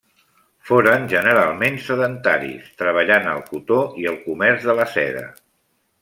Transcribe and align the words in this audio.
Foren 0.67 1.03
generalment 1.09 1.75
sedentaris, 1.87 2.71
treballant 2.83 3.27
al 3.33 3.43
cotó 3.49 3.77
i 4.05 4.09
el 4.13 4.17
comerç 4.23 4.65
de 4.71 4.75
la 4.81 4.87
seda. 4.95 5.23